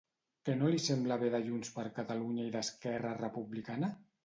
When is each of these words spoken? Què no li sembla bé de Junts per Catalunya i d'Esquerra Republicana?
Què 0.47 0.53
no 0.61 0.71
li 0.75 0.79
sembla 0.85 1.17
bé 1.25 1.29
de 1.35 1.41
Junts 1.51 1.75
per 1.77 1.85
Catalunya 1.99 2.49
i 2.49 2.57
d'Esquerra 2.57 3.15
Republicana? 3.23 3.95